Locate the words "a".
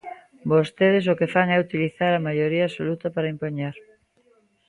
2.13-2.23